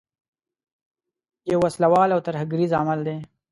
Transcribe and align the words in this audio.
یو 1.51 1.59
وسله 1.65 1.87
وال 1.93 2.09
او 2.15 2.19
ترهګریز 2.27 2.71
عمل 2.81 2.99
دی. 3.07 3.17